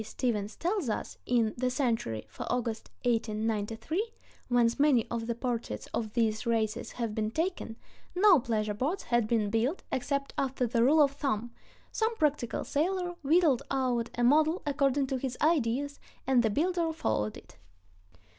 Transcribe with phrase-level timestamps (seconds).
[0.01, 0.03] P.
[0.03, 4.11] Stephens tells us in "The Century" for August, 1893,
[4.47, 7.75] whence many of the portraits of these racers have been taken,
[8.15, 13.61] no pleasure boats had been built except after the rule of thumb—some practical sailor whittled
[13.69, 17.59] out a model according to his ideas, and the builder followed it.